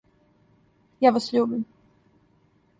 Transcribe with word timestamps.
Ја 1.07 1.13
вас 1.19 1.29
љубим. 1.37 1.63